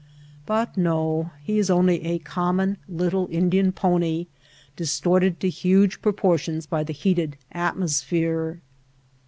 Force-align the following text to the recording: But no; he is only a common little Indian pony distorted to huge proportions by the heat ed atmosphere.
But 0.47 0.77
no; 0.77 1.29
he 1.43 1.59
is 1.59 1.69
only 1.69 2.03
a 2.03 2.17
common 2.17 2.77
little 2.89 3.27
Indian 3.29 3.71
pony 3.71 4.25
distorted 4.75 5.39
to 5.41 5.47
huge 5.49 6.01
proportions 6.01 6.65
by 6.65 6.83
the 6.83 6.91
heat 6.93 7.19
ed 7.19 7.37
atmosphere. 7.51 8.61